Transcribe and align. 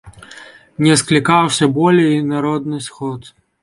Не 0.85 0.95
склікаўся 1.03 1.71
болей 1.79 2.13
і 2.17 2.19
народны 2.35 2.85
сход. 2.91 3.35